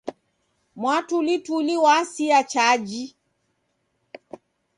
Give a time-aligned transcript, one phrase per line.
[0.79, 3.03] Mwatulituli w'asia chaji.